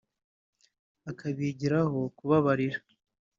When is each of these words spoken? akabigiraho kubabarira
akabigiraho 1.09 1.99
kubabarira 2.17 2.77